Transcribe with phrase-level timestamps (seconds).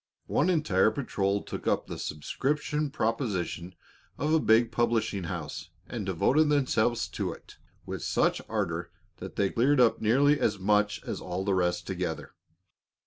[0.25, 3.75] One entire patrol took up the subscription proposition
[4.17, 9.51] of a big publishing house and devoted themselves to it with such ardor that they
[9.51, 12.33] cleared up nearly as much as all the rest together.